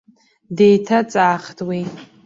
Деиҭаҵаахт 0.55 1.59
уи. 1.67 1.81